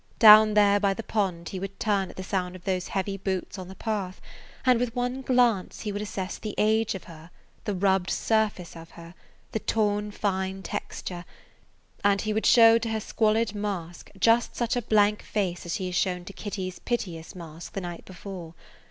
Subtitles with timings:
[0.17, 3.59] Down there by the pond he would turn at the sound of those heavy boots
[3.59, 4.19] on the path,
[4.65, 7.29] and with one glance he would assess the age of her,
[7.65, 9.13] the rubbed surface of her,
[9.51, 11.23] the torn fine texture,
[12.03, 15.85] and he would show to her squalid mask just such a blank face as he
[15.85, 18.55] had shown to Kitty's piteous mask the night before.